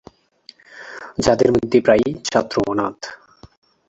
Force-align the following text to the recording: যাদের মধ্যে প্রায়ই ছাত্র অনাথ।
যাদের 1.17 1.49
মধ্যে 1.51 1.77
প্রায়ই 1.81 2.11
ছাত্র 2.25 2.55
অনাথ। 2.67 2.99